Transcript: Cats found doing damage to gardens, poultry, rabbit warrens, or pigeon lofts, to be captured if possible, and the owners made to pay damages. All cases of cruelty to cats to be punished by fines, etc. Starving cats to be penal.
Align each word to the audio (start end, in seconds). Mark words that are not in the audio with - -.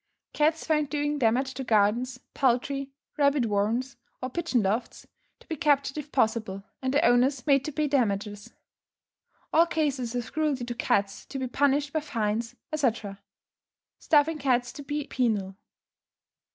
Cats 0.33 0.65
found 0.65 0.89
doing 0.89 1.19
damage 1.19 1.53
to 1.53 1.63
gardens, 1.63 2.17
poultry, 2.33 2.89
rabbit 3.17 3.45
warrens, 3.45 3.97
or 4.19 4.31
pigeon 4.31 4.63
lofts, 4.63 5.05
to 5.39 5.45
be 5.47 5.55
captured 5.55 5.95
if 5.95 6.11
possible, 6.11 6.63
and 6.81 6.91
the 6.91 7.05
owners 7.05 7.45
made 7.45 7.63
to 7.65 7.71
pay 7.71 7.87
damages. 7.87 8.51
All 9.53 9.67
cases 9.67 10.15
of 10.15 10.33
cruelty 10.33 10.65
to 10.65 10.73
cats 10.73 11.27
to 11.27 11.37
be 11.37 11.45
punished 11.47 11.93
by 11.93 11.99
fines, 11.99 12.55
etc. 12.73 13.21
Starving 13.99 14.39
cats 14.39 14.73
to 14.73 14.81
be 14.81 15.05
penal. 15.05 15.55